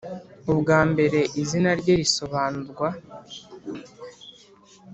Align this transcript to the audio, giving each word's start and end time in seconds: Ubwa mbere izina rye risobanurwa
Ubwa 0.51 0.79
mbere 0.91 1.19
izina 1.41 1.71
rye 1.79 1.93
risobanurwa 1.99 2.87